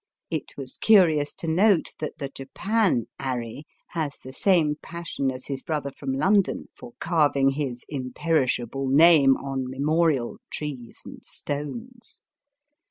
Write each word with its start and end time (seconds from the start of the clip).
It 0.31 0.53
was 0.57 0.79
curious 0.79 1.31
to 1.35 1.47
note 1.47 1.89
that 1.99 2.17
the 2.17 2.27
Japan 2.29 3.05
'Arry 3.19 3.65
has 3.89 4.17
the 4.17 4.33
same 4.33 4.77
passion 4.81 5.29
as 5.29 5.45
his 5.45 5.61
brother 5.61 5.91
from 5.91 6.11
London 6.11 6.69
for 6.73 6.93
carving 6.97 7.51
his 7.51 7.85
imperish 7.87 8.59
able 8.59 8.87
name 8.87 9.37
on 9.37 9.69
memorial 9.69 10.37
trees 10.51 11.03
and 11.05 11.23
stones. 11.23 12.19